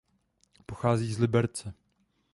Pochází 0.65 1.13
z 1.13 1.19
Liberce. 1.19 1.73